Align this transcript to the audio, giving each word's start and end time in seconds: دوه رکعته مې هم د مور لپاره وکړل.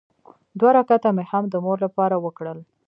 دوه 0.59 0.71
رکعته 0.77 1.09
مې 1.15 1.23
هم 1.31 1.43
د 1.49 1.55
مور 1.65 1.77
لپاره 1.85 2.15
وکړل. 2.25 2.59